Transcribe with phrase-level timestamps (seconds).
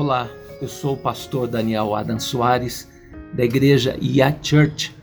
[0.00, 0.28] Olá,
[0.62, 2.88] eu sou o pastor Daniel Adam Soares,
[3.32, 4.94] da igreja IA Church,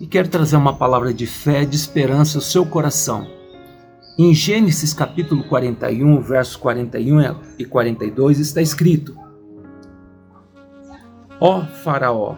[0.00, 3.28] e quero trazer uma palavra de fé, de esperança ao seu coração.
[4.18, 9.16] Em Gênesis capítulo 41, versos 41 e 42 está escrito:
[11.38, 12.34] Ó Faraó,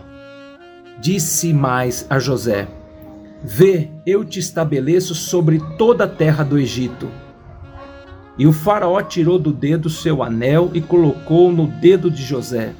[1.00, 2.68] disse mais a José:
[3.42, 7.08] Vê, eu te estabeleço sobre toda a terra do Egito
[8.38, 12.74] e o Faraó tirou do dedo seu anel e colocou no dedo de José,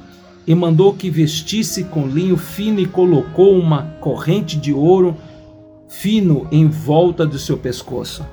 [0.45, 5.15] e mandou que vestisse com linho fino e colocou uma corrente de ouro
[5.87, 8.25] fino em volta do seu pescoço.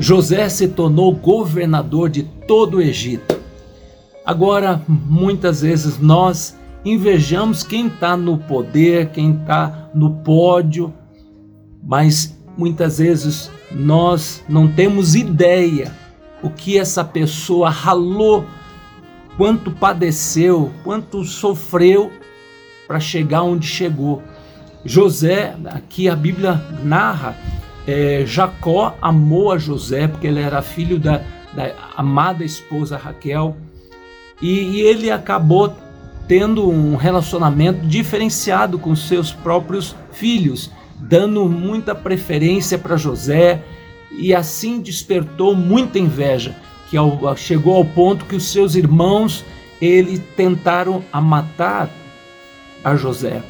[0.00, 3.38] José se tornou governador de todo o Egito.
[4.24, 10.92] Agora, muitas vezes nós invejamos quem está no poder, quem está no pódio,
[11.84, 15.92] mas muitas vezes nós não temos ideia
[16.42, 18.44] o que essa pessoa ralou,
[19.36, 22.10] quanto padeceu, quanto sofreu
[22.86, 24.22] para chegar onde chegou.
[24.84, 27.36] José, aqui a Bíblia narra,
[27.86, 33.56] é, Jacó amou a José porque ele era filho da, da amada esposa Raquel
[34.40, 35.72] e, e ele acabou
[36.26, 40.70] tendo um relacionamento diferenciado com seus próprios filhos
[41.08, 43.62] dando muita preferência para José
[44.10, 46.54] e assim despertou muita inveja,
[46.88, 46.96] que
[47.36, 49.44] chegou ao ponto que os seus irmãos
[49.80, 51.90] ele tentaram a matar
[52.84, 53.42] a José.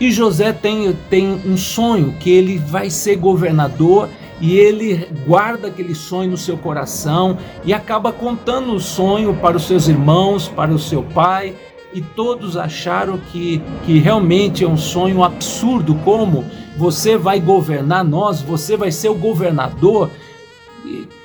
[0.00, 4.08] E José tem, tem um sonho que ele vai ser governador
[4.40, 9.66] e ele guarda aquele sonho no seu coração e acaba contando o sonho para os
[9.66, 11.54] seus irmãos, para o seu pai,
[11.92, 16.44] e todos acharam que, que realmente é um sonho absurdo, como
[16.78, 20.10] você vai governar nós, você vai ser o governador.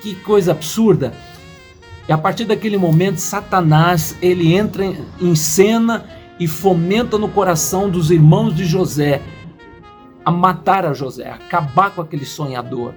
[0.02, 1.14] Que coisa absurda.
[2.08, 4.84] E a partir daquele momento, Satanás ele entra
[5.20, 6.04] em cena
[6.40, 9.22] e fomenta no coração dos irmãos de José
[10.24, 12.92] a matar a José, a acabar com aquele sonhador.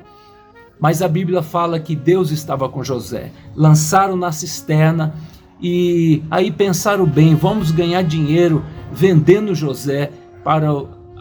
[0.80, 3.32] Mas a Bíblia fala que Deus estava com José.
[3.56, 5.14] Lançaram na cisterna
[5.62, 10.12] e aí pensaram bem, vamos ganhar dinheiro vendendo José
[10.44, 10.70] para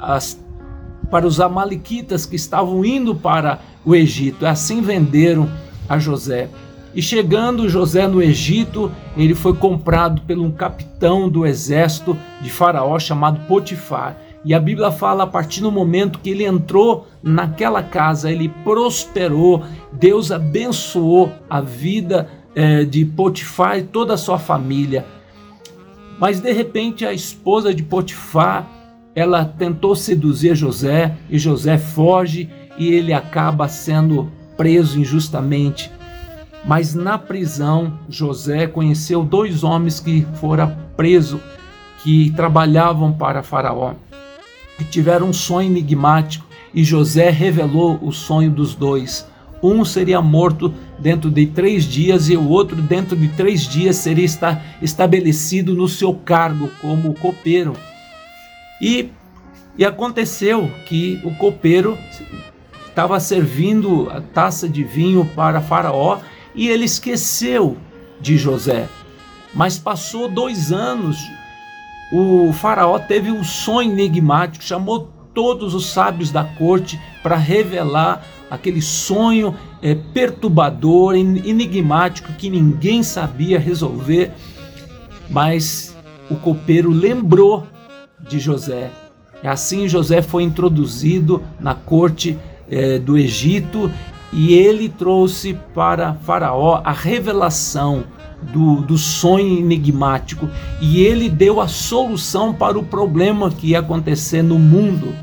[0.00, 0.46] as
[1.11, 4.47] para os amalequitas que estavam indo para o Egito.
[4.47, 5.49] Assim venderam
[5.89, 6.49] a José.
[6.94, 12.99] E chegando José no Egito, ele foi comprado por um capitão do exército de Faraó
[12.99, 14.16] chamado Potifar.
[14.43, 19.65] E a Bíblia fala a partir do momento que ele entrou naquela casa, ele prosperou,
[19.93, 25.05] Deus abençoou a vida eh, de Potifar e toda a sua família.
[26.19, 28.66] Mas de repente a esposa de Potifar
[29.16, 35.91] ela tentou seduzir José e José foge e ele acaba sendo preso injustamente.
[36.62, 41.41] Mas na prisão, José conheceu dois homens que foram presos,
[42.03, 43.94] que trabalhavam para Faraó,
[44.78, 46.44] e tiveram um sonho enigmático,
[46.75, 49.27] e José revelou o sonho dos dois.
[49.62, 54.27] Um seria morto dentro de três dias e o outro dentro de três dias seria
[54.83, 57.72] estabelecido no seu cargo como copeiro.
[58.81, 59.10] E,
[59.76, 61.98] e aconteceu que o copeiro
[62.88, 66.19] estava servindo a taça de vinho para Faraó
[66.54, 67.76] e ele esqueceu
[68.20, 68.88] de José.
[69.54, 71.19] Mas passou dois anos,
[72.12, 78.81] o Faraó teve um sonho enigmático, chamou todos os sábios da corte para revelar aquele
[78.81, 84.32] sonho é, perturbador, enigmático que ninguém sabia resolver.
[85.28, 85.94] Mas
[86.31, 87.66] o copeiro lembrou
[88.28, 88.91] de José.
[89.44, 92.38] Assim José foi introduzido na corte
[92.70, 93.91] eh, do Egito
[94.32, 98.04] e ele trouxe para Faraó a revelação
[98.53, 100.48] do, do sonho enigmático
[100.81, 105.15] e ele deu a solução para o problema que ia acontecer no mundo.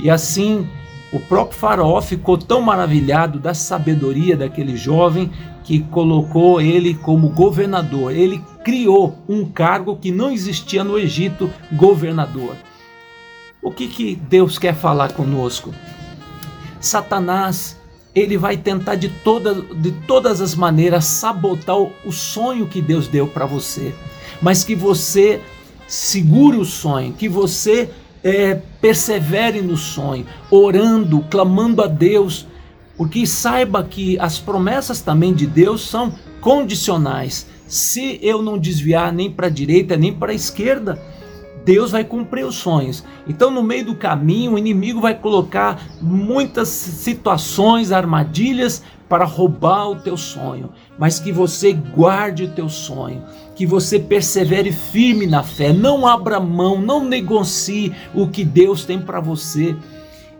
[0.00, 0.66] E assim
[1.12, 5.30] o próprio Faraó ficou tão maravilhado da sabedoria daquele jovem
[5.62, 8.12] que colocou ele como governador.
[8.12, 12.56] Ele criou um cargo que não existia no Egito, governador.
[13.62, 15.72] O que, que Deus quer falar conosco?
[16.80, 17.80] Satanás,
[18.14, 23.26] ele vai tentar de, toda, de todas as maneiras sabotar o sonho que Deus deu
[23.26, 23.94] para você,
[24.40, 25.40] mas que você
[25.86, 27.90] segure o sonho, que você
[28.26, 32.44] é, persevere no sonho, orando, clamando a Deus,
[32.96, 37.46] porque saiba que as promessas também de Deus são condicionais.
[37.68, 41.00] Se eu não desviar nem para a direita nem para a esquerda,
[41.64, 43.04] Deus vai cumprir os sonhos.
[43.28, 49.96] Então, no meio do caminho, o inimigo vai colocar muitas situações, armadilhas para roubar o
[49.96, 53.22] teu sonho, mas que você guarde o teu sonho,
[53.54, 59.00] que você persevere firme na fé, não abra mão, não negocie o que Deus tem
[59.00, 59.76] para você.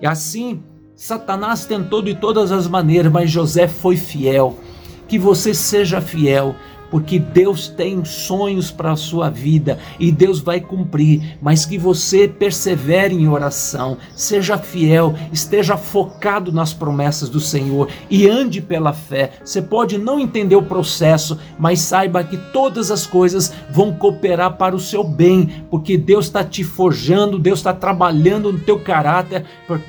[0.00, 0.62] E assim,
[0.94, 4.58] Satanás tentou de todas as maneiras, mas José foi fiel.
[5.06, 6.56] Que você seja fiel,
[6.90, 12.28] porque Deus tem sonhos para a sua vida e Deus vai cumprir, mas que você
[12.28, 19.32] persevere em oração, seja fiel, esteja focado nas promessas do Senhor e ande pela fé.
[19.44, 24.74] Você pode não entender o processo, mas saiba que todas as coisas vão cooperar para
[24.74, 29.44] o seu bem, porque Deus está te forjando, Deus está trabalhando no teu caráter,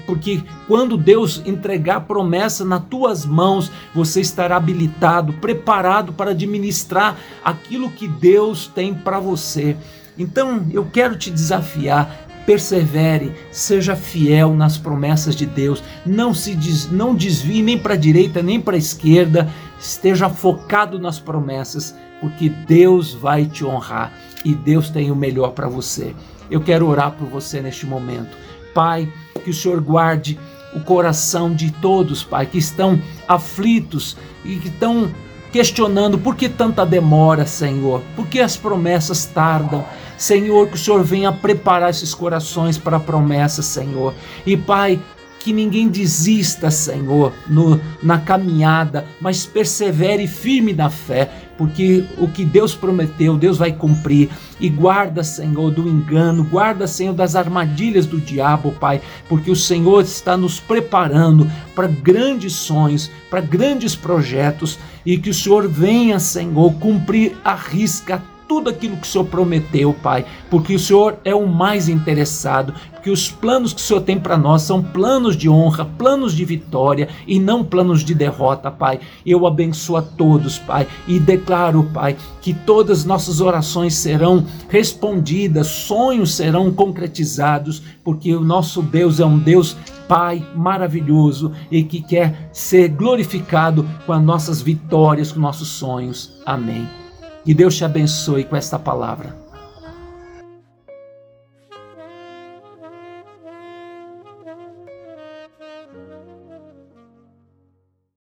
[0.06, 6.87] porque quando Deus entregar a promessa nas tuas mãos, você estará habilitado, preparado para administrar
[6.88, 9.76] mostrar aquilo que Deus tem para você.
[10.18, 12.10] Então eu quero te desafiar,
[12.46, 17.98] persevere, seja fiel nas promessas de Deus, não se des, não desvie nem para a
[17.98, 24.14] direita nem para a esquerda, esteja focado nas promessas, porque Deus vai te honrar
[24.46, 26.16] e Deus tem o melhor para você.
[26.50, 28.36] Eu quero orar por você neste momento.
[28.74, 29.12] Pai,
[29.44, 30.40] que o Senhor guarde
[30.74, 35.12] o coração de todos, Pai, que estão aflitos e que estão
[35.52, 39.86] questionando por que tanta demora, Senhor, por que as promessas tardam.
[40.18, 44.14] Senhor, que o Senhor venha preparar esses corações para a promessa, Senhor.
[44.46, 45.00] E Pai,
[45.40, 52.46] que ninguém desista, Senhor, no, na caminhada, mas persevere firme na fé, porque o que
[52.46, 54.30] Deus prometeu, Deus vai cumprir.
[54.60, 60.02] E guarda, Senhor, do engano, guarda, Senhor, das armadilhas do diabo, Pai, porque o Senhor
[60.02, 66.74] está nos preparando para grandes sonhos, para grandes projetos, e que o Senhor venha, Senhor,
[66.76, 71.48] cumprir a risca tudo aquilo que o Senhor prometeu, Pai, porque o Senhor é o
[71.48, 75.86] mais interessado, porque os planos que o Senhor tem para nós são planos de honra,
[75.86, 79.00] planos de vitória e não planos de derrota, Pai.
[79.26, 85.68] Eu abençoo a todos, Pai, e declaro, Pai, que todas as nossas orações serão respondidas,
[85.68, 89.76] sonhos serão concretizados, porque o nosso Deus é um Deus
[90.08, 96.32] Pai maravilhoso e que quer ser glorificado com as nossas vitórias, com nossos sonhos.
[96.46, 97.07] Amém.
[97.48, 99.34] Que Deus te abençoe com esta palavra.